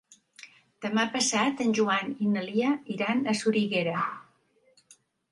[0.83, 3.99] Demà passat en Joan i na Lia iran a Soriguera.